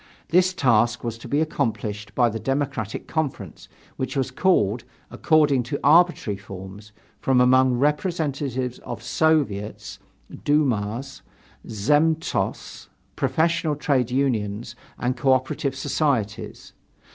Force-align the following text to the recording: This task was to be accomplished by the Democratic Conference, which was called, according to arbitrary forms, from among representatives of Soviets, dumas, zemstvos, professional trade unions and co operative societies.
This 0.29 0.51
task 0.55 1.03
was 1.03 1.15
to 1.19 1.27
be 1.27 1.41
accomplished 1.41 2.15
by 2.15 2.27
the 2.29 2.39
Democratic 2.39 3.07
Conference, 3.07 3.69
which 3.97 4.17
was 4.17 4.31
called, 4.31 4.83
according 5.11 5.61
to 5.69 5.79
arbitrary 5.83 6.37
forms, 6.37 6.91
from 7.19 7.39
among 7.39 7.73
representatives 7.77 8.79
of 8.79 9.03
Soviets, 9.03 9.99
dumas, 10.43 11.21
zemstvos, 11.69 12.87
professional 13.15 13.75
trade 13.75 14.09
unions 14.09 14.75
and 14.97 15.15
co 15.15 15.33
operative 15.33 15.75
societies. 15.75 16.73